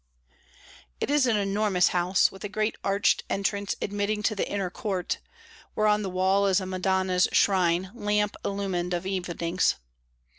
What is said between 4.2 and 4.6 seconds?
to the